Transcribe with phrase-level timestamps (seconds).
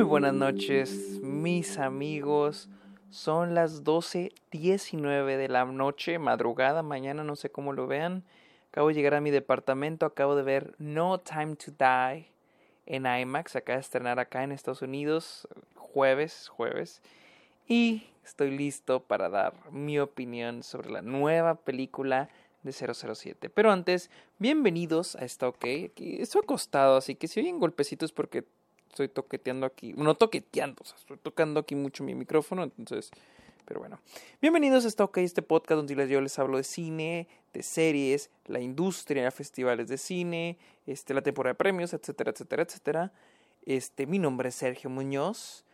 [0.00, 2.70] Muy buenas noches, mis amigos.
[3.10, 8.24] Son las 12.19 de la noche, madrugada, mañana, no sé cómo lo vean.
[8.70, 12.26] Acabo de llegar a mi departamento, acabo de ver No Time to Die
[12.86, 17.02] en IMAX, acaba de estrenar acá en Estados Unidos, jueves, jueves.
[17.68, 22.30] Y estoy listo para dar mi opinión sobre la nueva película
[22.62, 23.50] de 007.
[23.50, 24.08] Pero antes,
[24.38, 25.64] bienvenidos a esta OK.
[25.90, 28.46] Aquí estoy acostado, así que si oyen golpecitos porque
[28.90, 33.10] estoy toqueteando aquí, no toqueteando, o sea, estoy tocando aquí mucho mi micrófono, entonces,
[33.64, 34.00] pero bueno.
[34.42, 38.58] Bienvenidos a esta OK, este podcast donde yo les hablo de cine, de series, la
[38.58, 43.12] industria, festivales de cine, este, la temporada de premios, etcétera, etcétera, etcétera.
[43.64, 45.64] Este, mi nombre es Sergio Muñoz.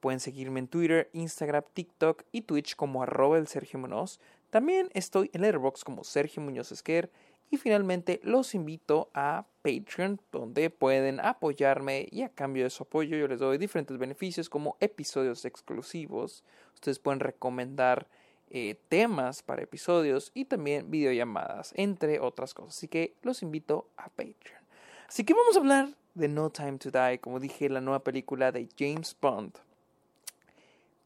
[0.00, 4.20] Pueden seguirme en Twitter, Instagram, TikTok y Twitch como arroba el Sergio Muñoz.
[4.50, 7.10] También estoy en Letterboxd como Sergio Muñoz Esquer.
[7.50, 13.16] Y finalmente los invito a Patreon, donde pueden apoyarme y a cambio de su apoyo
[13.16, 16.44] yo les doy diferentes beneficios como episodios exclusivos.
[16.74, 18.08] Ustedes pueden recomendar
[18.50, 22.76] eh, temas para episodios y también videollamadas, entre otras cosas.
[22.76, 24.62] Así que los invito a Patreon.
[25.08, 28.52] Así que vamos a hablar de No Time to Die, como dije, la nueva película
[28.52, 29.65] de James Bond.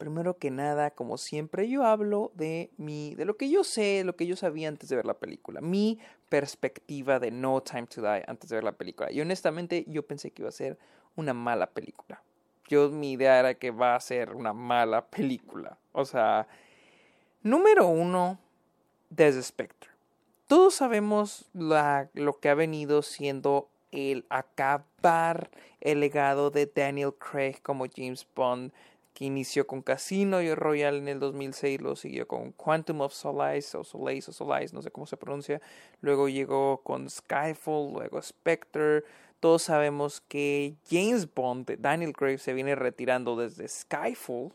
[0.01, 4.17] Primero que nada, como siempre, yo hablo de mi, de lo que yo sé, lo
[4.17, 5.99] que yo sabía antes de ver la película, mi
[6.31, 9.13] perspectiva de No Time to Die antes de ver la película.
[9.13, 10.79] Y honestamente, yo pensé que iba a ser
[11.17, 12.23] una mala película.
[12.67, 15.77] Yo mi idea era que va a ser una mala película.
[15.93, 16.49] O sea,
[17.43, 18.39] número uno,
[19.11, 19.91] desde Spectre.
[20.47, 25.51] Todos sabemos la, lo que ha venido siendo el acabar
[25.83, 28.73] el legado de Daniel Craig como James Bond
[29.21, 33.85] inició con Casino y Royal en el 2006, lo siguió con Quantum of Solace o
[33.85, 35.61] Solace o Solace, no sé cómo se pronuncia,
[36.01, 39.05] luego llegó con Skyfall, luego Spectre.
[39.39, 44.53] Todos sabemos que James Bond, Daniel Craig, se viene retirando desde Skyfall.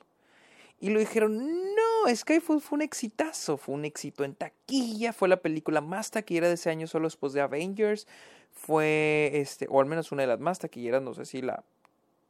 [0.80, 5.38] Y lo dijeron, no, Skyfall fue un exitazo, fue un éxito en taquilla, fue la
[5.38, 8.08] película más taquillera de ese año solo después de Avengers,
[8.52, 11.64] fue, este, o al menos una de las más taquilleras, no sé si la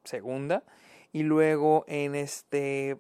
[0.04, 0.64] segunda
[1.16, 2.98] y luego en este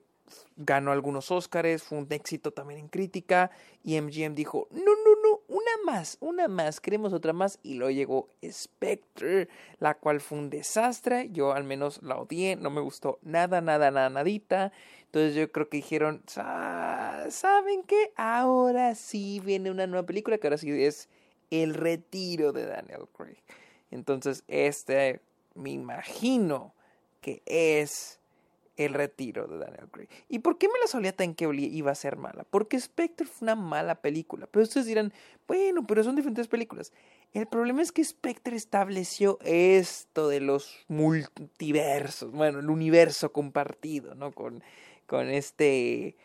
[0.55, 3.51] ganó algunos Óscares, fue un éxito también en crítica
[3.83, 7.91] y MGM dijo, no, no, no, una más, una más, queremos otra más y luego
[7.91, 9.49] llegó Spectre,
[9.79, 13.91] la cual fue un desastre, yo al menos la odié, no me gustó nada, nada,
[13.91, 14.71] nada, nadita,
[15.07, 18.13] entonces yo creo que dijeron, ¿saben qué?
[18.15, 21.09] Ahora sí viene una nueva película que ahora sí es
[21.51, 23.43] el retiro de Daniel Craig.
[23.91, 25.19] Entonces este,
[25.53, 26.74] me imagino,
[27.25, 28.19] que es
[28.77, 30.07] el retiro de Daniel Craig.
[30.29, 32.43] ¿Y por qué me la solía tan que iba a ser mala?
[32.43, 34.45] Porque Spectre fue una mala película.
[34.45, 35.11] Pero ustedes dirán,
[35.47, 36.93] bueno, pero son diferentes películas.
[37.33, 44.31] El problema es que Spectre estableció esto de los multiversos, bueno, el universo compartido, ¿no?
[44.31, 44.63] Con,
[45.07, 46.15] con este,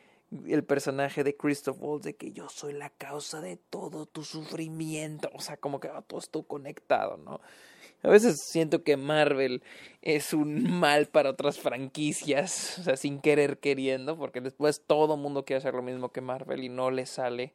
[0.46, 5.30] el personaje de Christoph Waltz, de que yo soy la causa de todo tu sufrimiento.
[5.32, 7.40] O sea, como que oh, todo estuvo conectado, ¿no?
[8.02, 9.62] A veces siento que Marvel
[10.02, 15.44] es un mal para otras franquicias, o sea, sin querer queriendo, porque después todo mundo
[15.44, 17.52] quiere hacer lo mismo que Marvel y no le sale.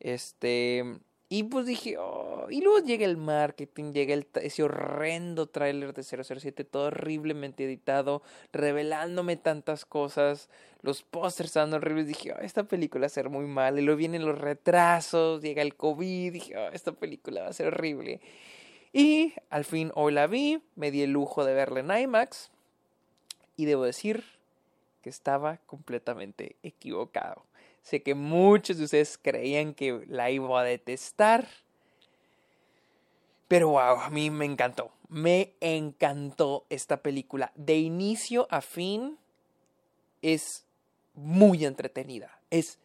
[0.00, 0.84] Este,
[1.32, 6.02] y pues dije, oh, y luego llega el marketing, llega el, ese horrendo tráiler de
[6.02, 8.22] 007, todo horriblemente editado,
[8.52, 10.50] revelándome tantas cosas,
[10.82, 14.26] los pósters estaban horribles, dije, esta película va a ser muy mal, y luego vienen
[14.26, 18.20] los retrasos, llega el COVID, dije, oh, esta película va a ser horrible.
[18.92, 22.50] Y al fin hoy la vi, me di el lujo de verla en IMAX
[23.56, 24.24] y debo decir
[25.02, 27.44] que estaba completamente equivocado.
[27.82, 31.46] Sé que muchos de ustedes creían que la iba a detestar,
[33.48, 34.92] pero wow, a mí me encantó.
[35.08, 37.52] Me encantó esta película.
[37.56, 39.18] De inicio a fin
[40.22, 40.64] es
[41.14, 42.38] muy entretenida.
[42.50, 42.78] Es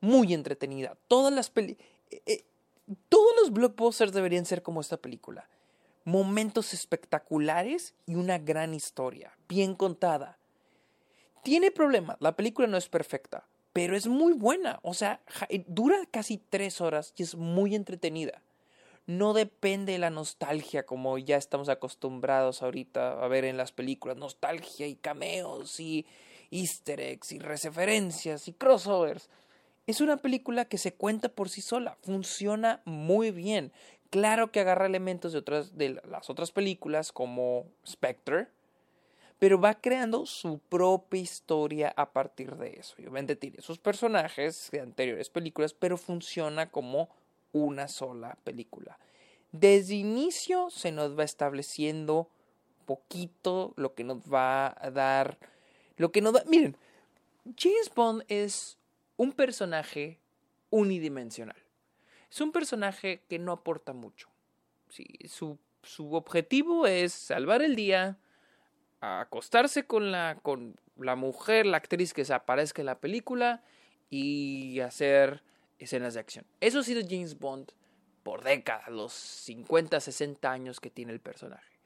[0.00, 0.96] muy entretenida.
[1.08, 1.88] Todas las películas...
[3.08, 5.48] Todos los blockbusters deberían ser como esta película.
[6.04, 10.38] Momentos espectaculares y una gran historia, bien contada.
[11.42, 14.80] Tiene problemas, la película no es perfecta, pero es muy buena.
[14.82, 18.42] O sea, eh, dura casi tres horas y es muy entretenida.
[19.06, 24.16] No depende de la nostalgia como ya estamos acostumbrados ahorita a ver en las películas.
[24.16, 26.06] Nostalgia y cameos y
[26.50, 29.28] easter eggs y referencias y crossovers.
[29.90, 33.72] Es una película que se cuenta por sí sola, funciona muy bien.
[34.10, 38.46] Claro que agarra elementos de otras de las otras películas como Spectre,
[39.40, 42.94] pero va creando su propia historia a partir de eso.
[43.00, 47.08] obviamente tiene sus personajes de anteriores películas, pero funciona como
[47.52, 48.96] una sola película.
[49.50, 52.28] Desde inicio se nos va estableciendo
[52.86, 55.36] poquito lo que nos va a dar,
[55.96, 56.44] lo que nos va...
[56.46, 56.76] Miren,
[57.56, 58.78] James Bond es
[59.20, 60.18] un personaje
[60.70, 61.62] unidimensional.
[62.30, 64.30] Es un personaje que no aporta mucho.
[65.26, 68.16] Su, su objetivo es salvar el día,
[69.00, 73.62] acostarse con la, con la mujer, la actriz que se aparezca en la película
[74.08, 75.42] y hacer
[75.78, 76.46] escenas de acción.
[76.60, 77.72] Eso ha sido James Bond
[78.22, 81.78] por décadas, los 50, 60 años que tiene el personaje.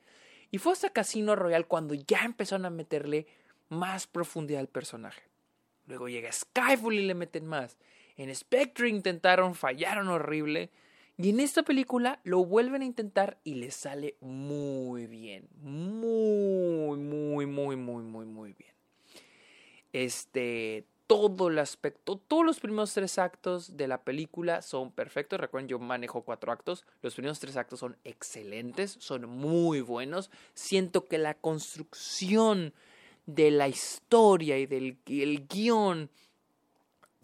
[0.52, 3.26] Y fue hasta Casino Royale cuando ya empezaron a meterle
[3.70, 5.33] más profundidad al personaje.
[5.86, 7.78] Luego llega Skyfall y le meten más.
[8.16, 10.70] En Spectre intentaron, fallaron horrible.
[11.16, 15.48] Y en esta película lo vuelven a intentar y le sale muy bien.
[15.60, 18.72] Muy, muy, muy, muy, muy, muy bien.
[19.92, 25.38] Este, todo el aspecto, todos los primeros tres actos de la película son perfectos.
[25.38, 26.84] Recuerden, yo manejo cuatro actos.
[27.02, 30.30] Los primeros tres actos son excelentes, son muy buenos.
[30.54, 32.74] Siento que la construcción
[33.26, 36.10] de la historia y del el guion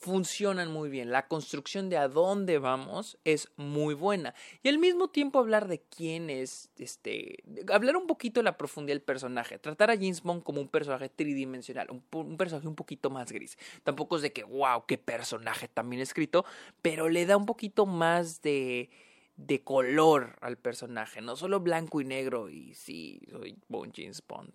[0.01, 1.11] funcionan muy bien.
[1.11, 4.35] La construcción de a dónde vamos es muy buena.
[4.63, 8.95] Y al mismo tiempo hablar de quién es, este, hablar un poquito de la profundidad
[8.95, 9.59] del personaje.
[9.59, 13.59] Tratar a James Bond como un personaje tridimensional, un, personaje un poquito más gris.
[13.83, 16.47] Tampoco es de que, wow, qué personaje también escrito,
[16.81, 18.89] pero le da un poquito más de
[19.47, 24.53] de color al personaje, no solo blanco y negro y sí, soy Bond James Bond.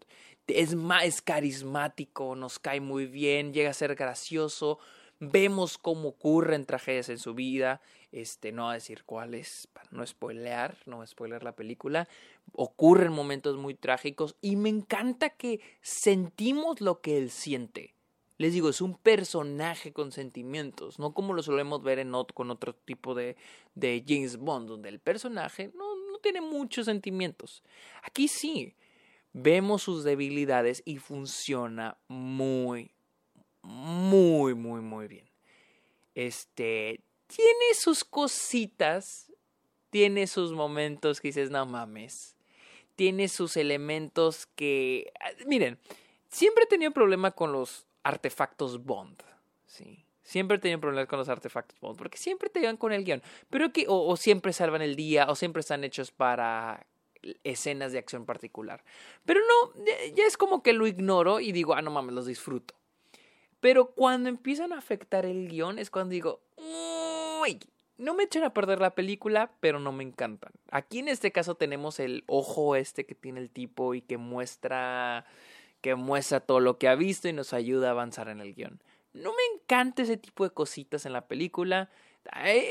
[0.47, 4.79] Es más carismático, nos cae muy bien, llega a ser gracioso,
[5.19, 10.77] vemos cómo ocurren tragedias en su vida, este, no a decir cuáles, para no spoilear,
[10.85, 12.07] no spoiler la película,
[12.53, 17.94] ocurren momentos muy trágicos y me encanta que sentimos lo que él siente.
[18.37, 22.75] Les digo, es un personaje con sentimientos, no como lo solemos ver en con otro
[22.75, 23.37] tipo de,
[23.75, 27.63] de James Bond, donde el personaje no, no tiene muchos sentimientos.
[28.03, 28.75] Aquí sí,
[29.31, 32.91] vemos sus debilidades y funciona muy,
[33.61, 35.29] muy, muy, muy bien.
[36.13, 39.31] Este, tiene sus cositas,
[39.89, 42.35] tiene sus momentos que dices, no mames.
[42.95, 45.77] Tiene sus elementos que, ah, miren,
[46.29, 49.21] siempre he tenido problema con los artefactos Bond,
[49.65, 50.05] sí.
[50.21, 53.73] Siempre tenido problemas con los artefactos Bond, porque siempre te llevan con el guion, pero
[53.73, 56.85] que o, o siempre salvan el día, o siempre están hechos para
[57.43, 58.83] escenas de acción particular.
[59.25, 59.83] Pero no,
[60.15, 62.75] ya es como que lo ignoro y digo, ah, no mames, los disfruto.
[63.59, 67.59] Pero cuando empiezan a afectar el guion es cuando digo, uy,
[67.97, 70.51] no me echen a perder la película, pero no me encantan.
[70.69, 75.25] Aquí en este caso tenemos el ojo este que tiene el tipo y que muestra
[75.81, 78.81] que muestra todo lo que ha visto y nos ayuda a avanzar en el guion.
[79.13, 81.89] No me encanta ese tipo de cositas en la película.
[82.31, 82.61] Hay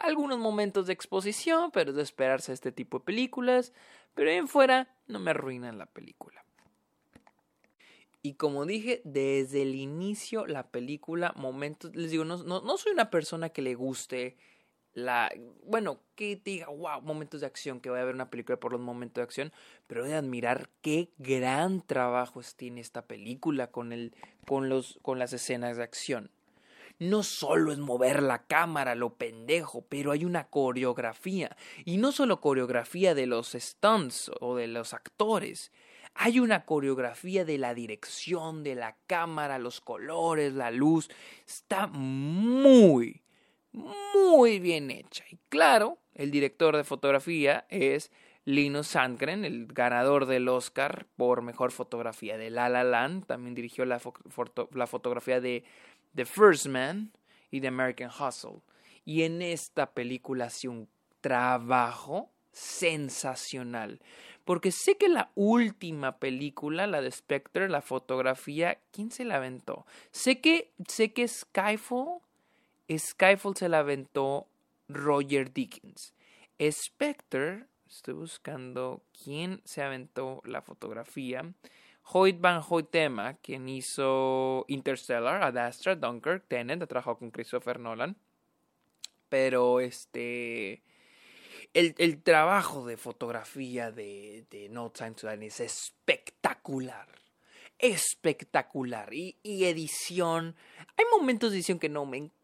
[0.00, 3.72] algunos momentos de exposición, pero es de esperarse este tipo de películas.
[4.14, 6.44] Pero en fuera no me arruinan la película.
[8.22, 13.10] Y como dije, desde el inicio la película, momentos, les digo, no, no, soy una
[13.10, 14.36] persona que le guste
[14.94, 15.32] la,
[15.64, 18.80] bueno, que diga, wow, momentos de acción, que voy a ver una película por los
[18.80, 19.52] momentos de acción,
[19.86, 24.14] pero a admirar qué gran trabajo tiene esta película con, el,
[24.46, 26.30] con, los, con las escenas de acción.
[26.98, 31.56] No solo es mover la cámara, lo pendejo, pero hay una coreografía.
[31.84, 35.72] Y no solo coreografía de los stunts o de los actores,
[36.14, 41.08] hay una coreografía de la dirección, de la cámara, los colores, la luz.
[41.46, 43.21] Está muy,
[43.72, 45.24] muy bien hecha.
[45.30, 48.10] Y claro, el director de fotografía es
[48.44, 53.26] Lino Sandgren, el ganador del Oscar por mejor fotografía de La La Land.
[53.26, 54.00] También dirigió la,
[54.72, 55.64] la fotografía de
[56.14, 57.12] The First Man
[57.50, 58.62] y de American Hustle.
[59.04, 60.88] Y en esta película hace un
[61.20, 64.00] trabajo sensacional.
[64.44, 69.86] Porque sé que la última película, la de Spectre, la fotografía, ¿quién se la aventó?
[70.10, 72.20] Sé que, sé que Skyfall,
[72.90, 74.46] Skyfall se la aventó
[74.88, 76.14] Roger Dickens.
[76.70, 81.52] Spectre, estoy buscando quién se aventó la fotografía.
[82.04, 88.16] Hoyt Van Hoytema, quien hizo Interstellar, Ad Astra, Dunkirk, Tenet, ha trabajado con Christopher Nolan.
[89.28, 90.82] Pero este
[91.74, 97.08] el, trabajo de fotografía de, de, No Time to Die es espectacular.
[97.78, 99.12] Espectacular.
[99.14, 100.54] Y, y, edición.
[100.96, 102.41] Hay momentos de edición que no me encantan,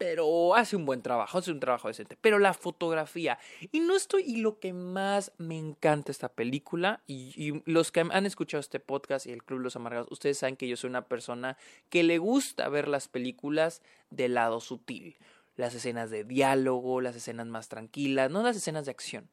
[0.00, 2.16] pero hace un buen trabajo, hace un trabajo decente.
[2.18, 3.38] Pero la fotografía.
[3.70, 4.22] Y no estoy.
[4.22, 7.02] Y lo que más me encanta esta película.
[7.06, 10.56] Y, y los que han escuchado este podcast y el Club Los Amargados, ustedes saben
[10.56, 11.58] que yo soy una persona
[11.90, 15.18] que le gusta ver las películas del lado sutil
[15.56, 19.28] las escenas de diálogo, las escenas más tranquilas, no las escenas de acción.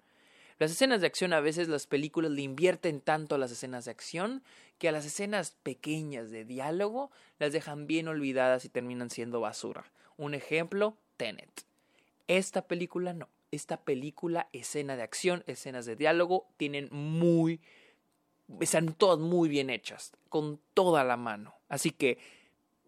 [0.59, 3.91] Las escenas de acción a veces las películas le invierten tanto a las escenas de
[3.91, 4.43] acción
[4.79, 9.85] que a las escenas pequeñas de diálogo las dejan bien olvidadas y terminan siendo basura.
[10.17, 11.65] Un ejemplo, Tenet.
[12.27, 13.29] Esta película no.
[13.51, 17.61] Esta película, escena de acción, escenas de diálogo, tienen muy...
[18.59, 21.53] están todas muy bien hechas, con toda la mano.
[21.69, 22.17] Así que,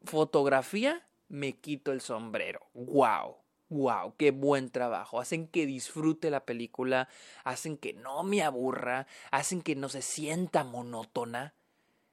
[0.03, 2.61] fotografía, me quito el sombrero.
[2.73, 3.37] ¡Wow!
[3.69, 5.19] Wow, qué buen trabajo.
[5.19, 7.07] Hacen que disfrute la película,
[7.43, 11.53] hacen que no me aburra, hacen que no se sienta monótona.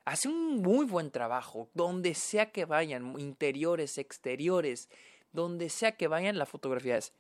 [0.05, 1.69] Hacen un muy buen trabajo.
[1.75, 4.89] Donde sea que vayan, interiores, exteriores,
[5.33, 7.13] donde sea que vayan, la fotografía es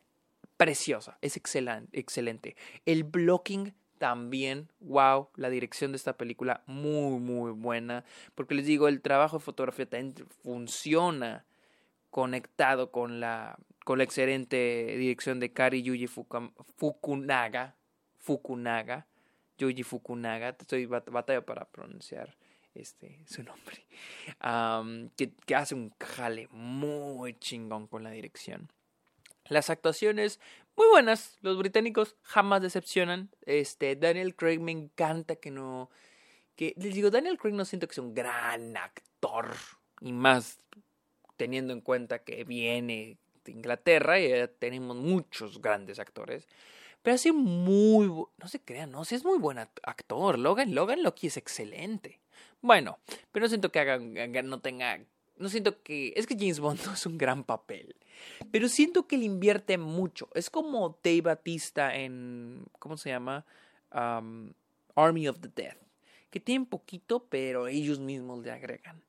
[0.57, 2.57] preciosa, es excelente.
[2.85, 8.05] El blocking también, wow, la dirección de esta película muy, muy buena.
[8.35, 9.89] Porque les digo, el trabajo de fotografía
[10.43, 11.45] funciona
[12.11, 17.77] conectado con la con la excelente dirección de Kari Yuji Fukunaga,
[18.19, 19.07] Fukunaga,
[19.59, 22.37] Yuji Fukunaga, estoy batalla para pronunciar
[22.75, 23.87] este su nombre,
[25.15, 28.73] que, que, hace un jale muy chingón con la dirección.
[29.45, 30.41] Las actuaciones
[30.77, 33.31] muy buenas, los británicos jamás decepcionan.
[33.43, 35.91] Este Daniel Craig me encanta que no
[36.57, 39.55] que les digo Daniel Craig no siento que sea un gran actor
[40.01, 40.59] y más
[41.37, 43.21] teniendo en cuenta que viene
[43.53, 46.47] Inglaterra y tenemos muchos grandes actores.
[47.03, 50.39] Pero así muy, no se crean, no, si es muy buen actor.
[50.39, 52.21] Logan, Logan Loki es excelente.
[52.61, 52.99] Bueno,
[53.31, 55.01] pero no siento que haga, no tenga,
[55.37, 57.95] no siento que, es que James Bond no es un gran papel.
[58.51, 60.29] Pero siento que le invierte mucho.
[60.35, 63.45] Es como Dave Batista en, ¿cómo se llama?
[63.91, 65.79] Army of the Death.
[66.31, 69.01] Que tiene poquito, pero ellos mismos le agregan.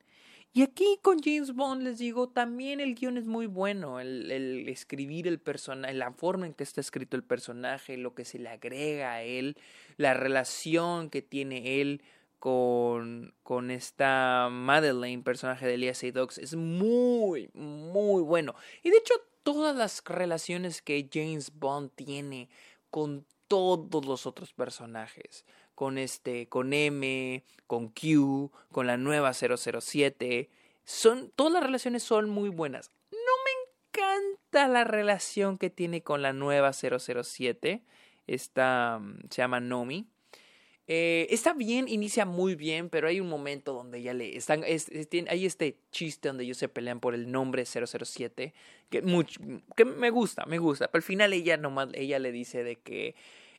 [0.54, 5.28] Y aquí con James Bond les digo, también el guion es muy bueno, el, escribir
[5.28, 9.14] el personaje, la forma en que está escrito el personaje, lo que se le agrega
[9.14, 9.56] a él,
[9.98, 12.02] la relación que tiene él
[12.40, 18.56] con, con esta Madeleine, personaje de Elias Dogs, es muy, muy bueno.
[18.82, 19.14] Y de hecho,
[19.44, 22.50] todas las relaciones que James Bond tiene
[22.90, 25.46] con todos los otros personajes,
[25.78, 30.50] con este, con M, con Q, con la nueva 007.
[30.84, 32.90] Son, todas las relaciones son muy buenas.
[33.12, 37.84] No me encanta la relación que tiene con la nueva 007.
[38.26, 40.08] Esta mm, se llama Nomi.
[40.88, 44.64] Eh, está bien, inicia muy bien, pero hay un momento donde ya le están.
[44.64, 48.56] hay este chiste donde ellos se pelean por el nombre 007,
[48.90, 50.88] que, me gusta, me gusta.
[50.88, 53.14] Pero al final ella nomás, ella le dice de que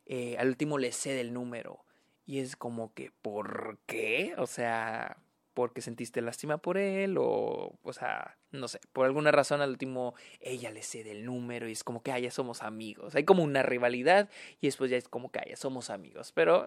[0.07, 1.85] eh, al último le cede el número.
[2.29, 4.35] Y es como que, ¿por qué?
[4.37, 5.17] O sea,
[5.55, 10.15] porque sentiste lástima por él o, o sea, no sé, por alguna razón al último
[10.39, 13.15] ella le cede el número y es como que, ah, ya somos amigos.
[13.15, 14.29] Hay como una rivalidad
[14.61, 16.33] y después ya es como que, ah, ya somos amigos.
[16.33, 16.67] Pero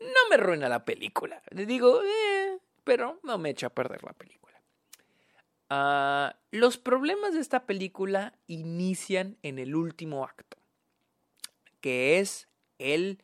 [0.00, 1.42] no me arruina la película.
[1.50, 4.62] Le digo, eh, pero no me echa a perder la película.
[5.68, 10.56] Ah, los problemas de esta película inician en el último acto,
[11.82, 12.48] que es
[12.78, 13.22] el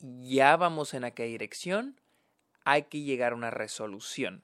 [0.00, 2.00] ya vamos en aquella dirección,
[2.64, 4.42] hay que llegar a una resolución.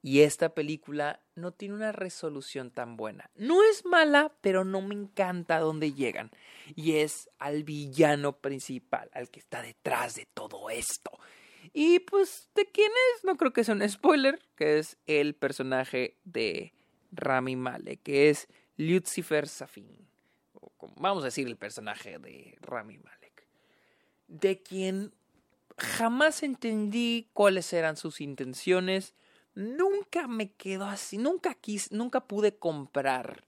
[0.00, 3.30] Y esta película no tiene una resolución tan buena.
[3.34, 6.30] No es mala, pero no me encanta dónde llegan.
[6.76, 11.10] Y es al villano principal, al que está detrás de todo esto.
[11.72, 13.24] Y pues, ¿de quién es?
[13.24, 16.72] No creo que sea un spoiler, que es el personaje de
[17.10, 18.46] Rami Malek, que es
[18.76, 20.06] Lucifer Safin.
[20.96, 23.17] Vamos a decir el personaje de Rami Malek
[24.28, 25.12] de quien
[25.76, 29.14] jamás entendí cuáles eran sus intenciones,
[29.54, 33.44] nunca me quedó así, nunca quise, nunca pude comprar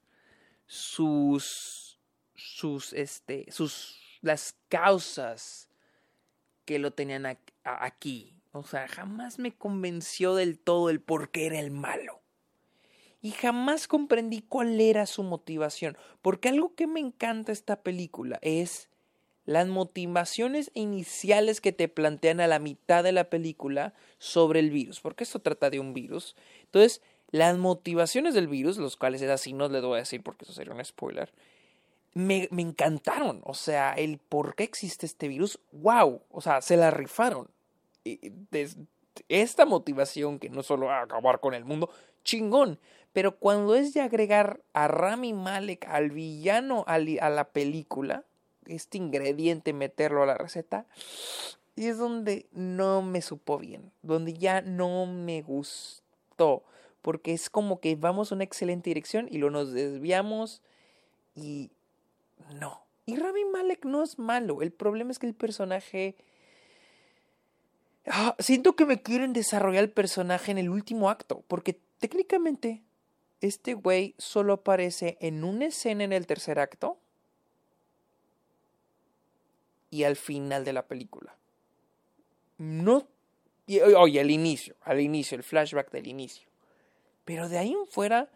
[0.65, 1.99] sus
[2.35, 5.69] sus este sus las causas
[6.65, 7.25] que lo tenían
[7.63, 8.35] aquí.
[8.53, 12.21] O sea, jamás me convenció del todo el por qué era el malo.
[13.21, 15.97] Y jamás comprendí cuál era su motivación.
[16.21, 18.90] Porque algo que me encanta esta película es
[19.45, 24.99] las motivaciones iniciales que te plantean a la mitad de la película sobre el virus,
[24.99, 26.35] porque esto trata de un virus.
[26.65, 30.45] Entonces, las motivaciones del virus, los cuales es así, no les voy a decir porque
[30.45, 31.31] eso sería un spoiler,
[32.13, 33.41] me, me encantaron.
[33.45, 37.49] O sea, el por qué existe este virus, wow, o sea, se la rifaron.
[39.27, 41.89] esta motivación que no solo a acabar con el mundo,
[42.23, 42.79] chingón.
[43.13, 48.23] Pero cuando es de agregar a Rami Malek, al villano, a la película,
[48.67, 50.85] este ingrediente, meterlo a la receta.
[51.75, 56.63] Y es donde no me supo bien, donde ya no me gustó,
[57.01, 60.61] porque es como que vamos a una excelente dirección y lo nos desviamos
[61.35, 61.71] y
[62.59, 64.61] no, Y Rami Malek no es malo.
[64.61, 66.15] El problema es que el personaje.
[68.05, 71.43] Ah, siento que me quieren desarrollar el personaje en el último acto.
[71.47, 72.81] Porque técnicamente,
[73.41, 76.97] este güey solo aparece en una escena en el tercer acto.
[79.91, 81.37] Y al final de la película.
[82.57, 83.07] No.
[83.67, 84.75] Oye, al inicio.
[84.81, 86.49] Al inicio, el flashback del inicio.
[87.25, 88.27] Pero de ahí en fuera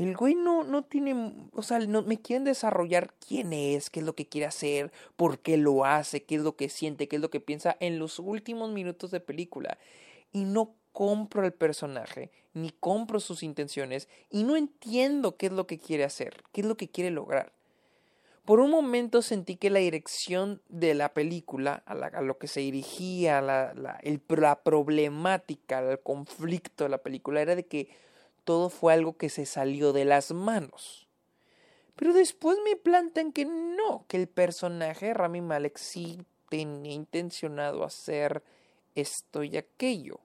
[0.00, 4.06] el güey no, no tiene, o sea, no, me quieren desarrollar quién es, qué es
[4.06, 7.22] lo que quiere hacer, por qué lo hace, qué es lo que siente, qué es
[7.22, 9.76] lo que piensa en los últimos minutos de película.
[10.32, 15.66] Y no compro el personaje, ni compro sus intenciones, y no entiendo qué es lo
[15.66, 17.52] que quiere hacer, qué es lo que quiere lograr.
[18.44, 23.40] Por un momento sentí que la dirección de la película, a, lo que se dirigía,
[23.40, 27.90] la, la, la problemática, el conflicto de la película, era de que
[28.44, 31.06] todo fue algo que se salió de las manos.
[31.96, 38.42] Pero después me plantan que no, que el personaje Rami Malek sí tenía intencionado hacer
[38.94, 40.20] esto y aquello.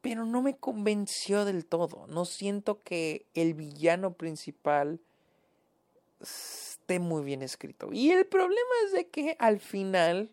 [0.00, 2.06] Pero no me convenció del todo.
[2.06, 5.00] No siento que el villano principal
[6.20, 7.88] esté muy bien escrito.
[7.92, 10.30] Y el problema es de que al final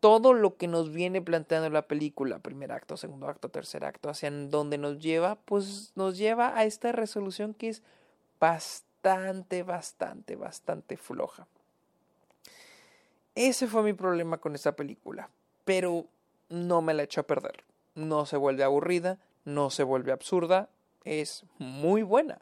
[0.00, 4.30] todo lo que nos viene planteando la película, primer acto, segundo acto, tercer acto, hacia
[4.30, 7.82] dónde nos lleva, pues nos lleva a esta resolución que es
[8.40, 11.46] bastante, bastante, bastante floja.
[13.34, 15.28] Ese fue mi problema con esta película,
[15.64, 16.06] pero
[16.48, 17.64] no me la echó a perder.
[17.94, 20.70] No se vuelve aburrida, no se vuelve absurda,
[21.04, 22.40] es muy buena.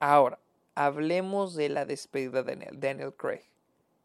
[0.00, 0.38] Ahora,
[0.74, 3.44] hablemos de la despedida de Daniel Craig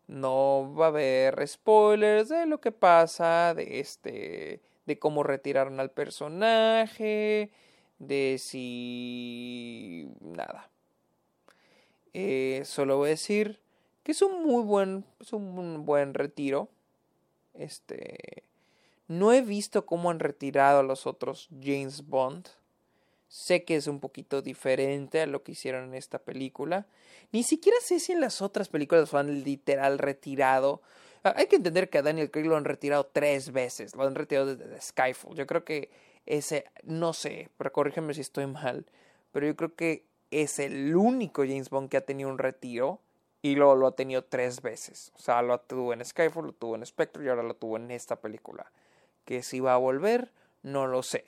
[0.09, 5.91] no va a haber spoilers de lo que pasa, de este, de cómo retiraron al
[5.91, 7.51] personaje,
[7.99, 10.69] de si nada.
[12.13, 13.59] Eh, solo voy a decir
[14.03, 16.69] que es un muy buen, es un buen retiro.
[17.53, 18.43] Este,
[19.07, 22.47] no he visto cómo han retirado a los otros James Bond.
[23.29, 26.87] Sé que es un poquito diferente a lo que hicieron en esta película.
[27.31, 30.81] Ni siquiera sé si en las otras películas lo han literal retirado.
[31.23, 33.95] Ah, hay que entender que a Daniel Craig lo han retirado tres veces.
[33.95, 35.35] Lo han retirado desde Skyfall.
[35.35, 35.91] Yo creo que
[36.25, 38.87] ese, no sé, pero corrígeme si estoy mal.
[39.31, 42.99] Pero yo creo que es el único James Bond que ha tenido un retiro.
[43.43, 45.13] Y luego lo ha tenido tres veces.
[45.15, 47.91] O sea, lo tuvo en Skyfall, lo tuvo en Spectre y ahora lo tuvo en
[47.91, 48.71] esta película.
[49.23, 50.31] Que si va a volver,
[50.63, 51.25] no lo sé.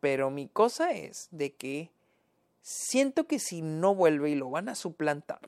[0.00, 1.90] Pero mi cosa es de que
[2.62, 5.40] siento que si no vuelve y lo van a suplantar,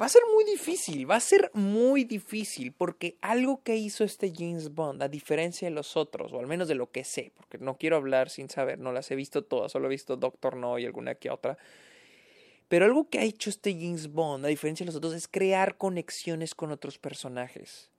[0.00, 4.32] va a ser muy difícil, va a ser muy difícil, porque algo que hizo este
[4.34, 7.58] James Bond, a diferencia de los otros, o al menos de lo que sé, porque
[7.58, 10.78] no quiero hablar sin saber, no las he visto todas, solo he visto Doctor No
[10.78, 11.56] y alguna que otra.
[12.68, 15.76] Pero algo que ha hecho este James Bond, a diferencia de los otros, es crear
[15.76, 17.90] conexiones con otros personajes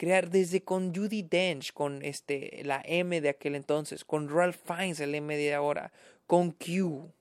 [0.00, 4.98] crear desde con Judy Dench, con este, la M de aquel entonces, con Ralph Fiennes,
[5.00, 5.92] el M de ahora,
[6.26, 7.12] con Q,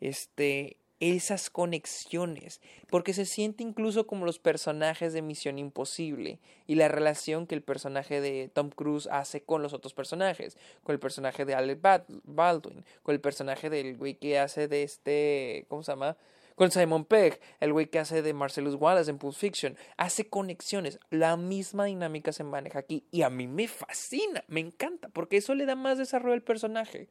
[0.00, 2.60] este, esas conexiones,
[2.90, 7.62] porque se siente incluso como los personajes de Misión Imposible y la relación que el
[7.62, 11.78] personaje de Tom Cruise hace con los otros personajes, con el personaje de Alec
[12.24, 16.16] Baldwin, con el personaje del güey que hace de este, ¿cómo se llama?
[16.62, 21.00] Con Simon Pegg, el güey que hace de Marcellus Wallace en Pulp Fiction, hace conexiones,
[21.10, 25.56] la misma dinámica se maneja aquí y a mí me fascina, me encanta, porque eso
[25.56, 27.08] le da más desarrollo al personaje,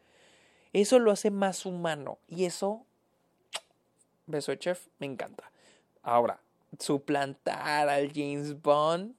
[0.71, 2.85] eso lo hace más humano y eso,
[4.25, 5.51] beso de chef, me encanta.
[6.01, 6.39] Ahora,
[6.79, 9.15] suplantar al James Bond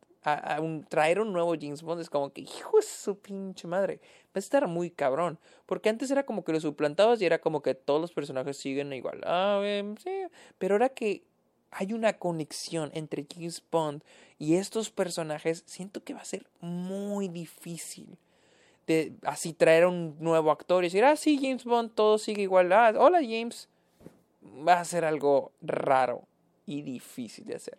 [0.88, 4.00] traer un nuevo James Bond es como que, hijo de su pinche madre,
[4.38, 5.38] a estar muy cabrón.
[5.66, 8.92] Porque antes era como que lo suplantabas y era como que todos los personajes siguen
[8.92, 9.20] igual.
[9.24, 9.62] Ah,
[10.02, 10.22] sí.
[10.58, 11.24] Pero ahora que
[11.70, 14.02] hay una conexión entre James Bond
[14.38, 18.18] y estos personajes, siento que va a ser muy difícil.
[18.86, 22.42] De así traer a un nuevo actor y decir, ah, sí, James Bond, todo sigue
[22.42, 22.72] igual.
[22.72, 23.68] Ah, hola James.
[24.66, 26.22] Va a ser algo raro
[26.66, 27.78] y difícil de hacer.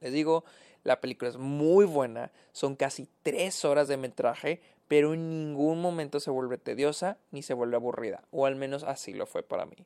[0.00, 0.44] Les digo,
[0.84, 6.18] la película es muy buena, son casi tres horas de metraje, pero en ningún momento
[6.18, 9.76] se vuelve tediosa ni se vuelve aburrida, o al menos así lo fue para mí.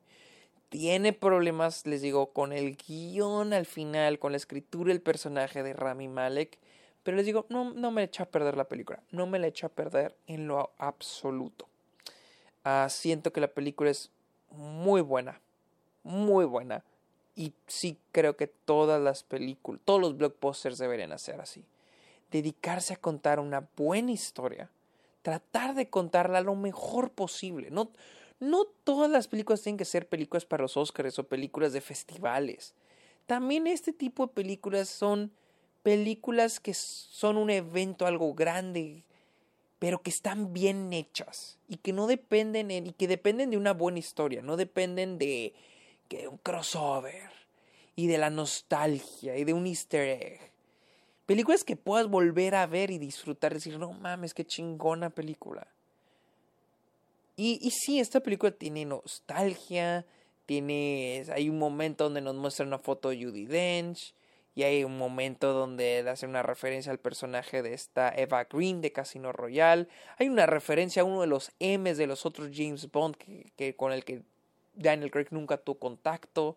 [0.70, 5.74] Tiene problemas, les digo, con el guion al final, con la escritura del personaje de
[5.74, 6.58] Rami Malek,
[7.02, 9.66] pero les digo, no, no me echa a perder la película, no me la echa
[9.66, 11.68] a perder en lo absoluto.
[12.64, 14.10] Ah, siento que la película es
[14.52, 15.38] muy buena,
[16.02, 16.82] muy buena
[17.36, 21.62] y sí creo que todas las películas, todos los blockbusters deberían hacer así.
[22.30, 24.70] Dedicarse a contar una buena historia.
[25.24, 27.70] Tratar de contarla lo mejor posible.
[27.70, 27.90] No,
[28.40, 32.74] No todas las películas tienen que ser películas para los Oscars o películas de festivales.
[33.24, 35.32] También este tipo de películas son
[35.82, 39.02] películas que son un evento, algo grande,
[39.78, 44.00] pero que están bien hechas y que no dependen y que dependen de una buena
[44.00, 45.54] historia, no dependen de
[46.08, 47.30] que un crossover
[47.96, 50.53] y de la nostalgia y de un easter egg.
[51.26, 55.66] Películas que puedas volver a ver y disfrutar, decir, no mames, qué chingona película.
[57.36, 60.04] Y, y sí, esta película tiene nostalgia,
[60.46, 64.14] tiene, hay un momento donde nos muestra una foto de Judy Dench,
[64.56, 68.92] y hay un momento donde hace una referencia al personaje de esta Eva Green de
[68.92, 69.88] Casino Royale.
[70.16, 73.92] Hay una referencia a uno de los M's de los otros James Bond que, con
[73.92, 74.22] el que
[74.74, 76.56] Daniel Craig nunca tuvo contacto.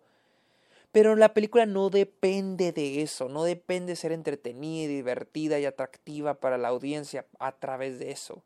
[0.92, 6.36] Pero la película no depende de eso, no depende de ser entretenida, divertida y atractiva
[6.36, 8.44] para la audiencia a través de eso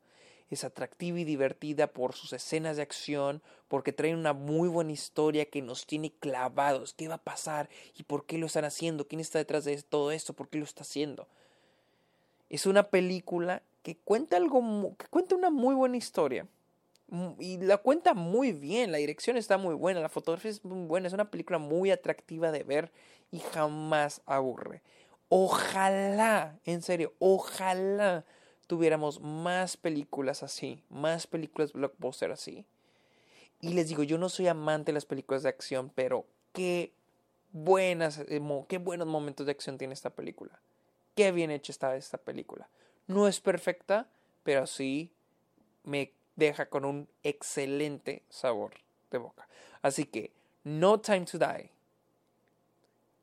[0.56, 5.46] es atractiva y divertida por sus escenas de acción, porque trae una muy buena historia
[5.46, 6.94] que nos tiene clavados.
[6.94, 7.70] ¿Qué va a pasar?
[7.98, 9.08] ¿Y por qué lo están haciendo?
[9.08, 10.34] ¿Quién está detrás de todo esto?
[10.34, 11.28] ¿Por qué lo está haciendo?
[12.50, 16.46] Es una película que cuenta algo, que cuenta una muy buena historia.
[17.40, 21.08] Y la cuenta muy bien, la dirección está muy buena, la fotografía es muy buena,
[21.08, 22.92] es una película muy atractiva de ver
[23.32, 24.82] y jamás aburre.
[25.28, 28.24] Ojalá, en serio, ojalá
[28.68, 32.66] tuviéramos más películas así, más películas blockbuster así.
[33.60, 36.94] Y les digo, yo no soy amante de las películas de acción, pero qué
[37.52, 40.62] buenas, eh, qué buenos momentos de acción tiene esta película.
[41.16, 42.70] Qué bien hecha está esta película.
[43.08, 44.08] No es perfecta,
[44.44, 45.12] pero sí
[45.84, 46.14] me
[46.46, 48.74] deja con un excelente sabor
[49.12, 49.48] de boca.
[49.82, 50.32] Así que,
[50.64, 51.72] No Time to Die.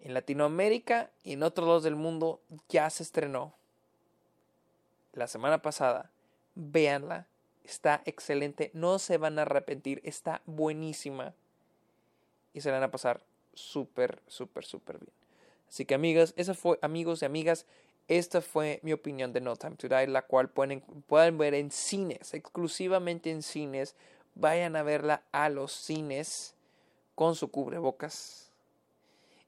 [0.00, 3.54] En Latinoamérica y en otros lados del mundo ya se estrenó
[5.12, 6.10] la semana pasada.
[6.54, 7.26] Véanla.
[7.64, 8.70] Está excelente.
[8.72, 10.00] No se van a arrepentir.
[10.04, 11.34] Está buenísima.
[12.54, 13.22] Y se la van a pasar
[13.54, 15.12] súper, súper, súper bien.
[15.68, 17.66] Así que amigas, esa fue, amigos y amigas,
[18.08, 21.70] esta fue mi opinión de No Time to Die, la cual pueden, pueden ver en
[21.70, 23.94] cines, exclusivamente en cines.
[24.34, 26.54] Vayan a verla a los cines
[27.14, 28.50] con su cubrebocas.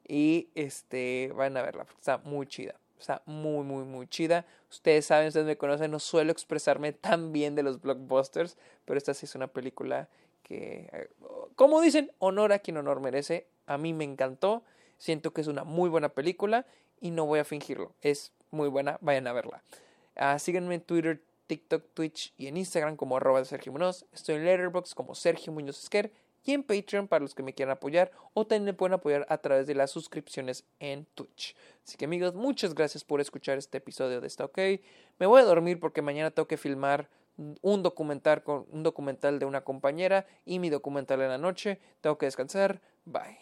[0.06, 2.74] Y este, vayan a verla, está muy chida.
[2.98, 4.44] Está muy, muy, muy chida.
[4.70, 9.14] Ustedes saben, ustedes me conocen, no suelo expresarme tan bien de los blockbusters, pero esta
[9.14, 10.10] sí es una película
[10.42, 11.08] que, eh,
[11.56, 13.46] como dicen, honor a quien honor merece.
[13.66, 14.64] A mí me encantó.
[14.98, 16.66] Siento que es una muy buena película
[17.00, 17.94] y no voy a fingirlo.
[18.02, 19.62] Es muy buena, vayan a verla.
[20.16, 24.04] Uh, síganme en Twitter, TikTok, Twitch y en Instagram como arroba Sergio Muñoz.
[24.12, 26.12] Estoy en Letterboxd como Sergio Muñoz Esquer
[26.44, 29.38] y en Patreon para los que me quieran apoyar o también me pueden apoyar a
[29.38, 31.56] través de las suscripciones en Twitch.
[31.84, 34.58] Así que amigos, muchas gracias por escuchar este episodio de Está OK.
[35.18, 37.08] Me voy a dormir porque mañana tengo que filmar
[37.62, 41.80] un documental con un documental de una compañera y mi documental en la noche.
[42.00, 42.80] Tengo que descansar.
[43.04, 43.38] Bye.